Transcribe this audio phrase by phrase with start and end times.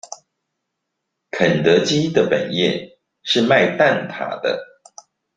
[1.29, 4.59] 肯德基的本業是賣蛋塔的